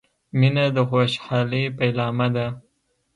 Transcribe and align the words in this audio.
•مینه 0.39 0.65
د 0.75 0.77
خوشحالۍ 0.89 1.63
پیلامه 1.77 2.27
ده. 2.35 2.47